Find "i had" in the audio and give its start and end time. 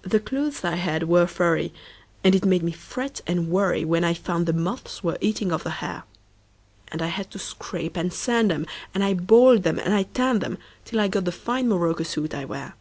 0.64-1.02, 7.02-7.30